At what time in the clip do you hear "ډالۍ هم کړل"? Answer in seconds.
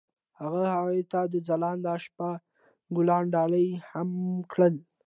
3.33-4.75